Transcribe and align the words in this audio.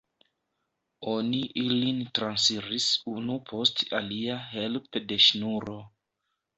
Oni 1.11 1.41
ilin 1.65 2.01
transiris 2.21 2.89
unu 3.15 3.39
post 3.53 3.87
alia 4.01 4.43
helpe 4.57 5.07
de 5.09 5.23
ŝnuro. 5.31 5.83